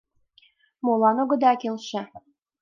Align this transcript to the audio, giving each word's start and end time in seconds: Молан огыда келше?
Молан 0.85 1.17
огыда 1.23 1.51
келше? 1.61 2.01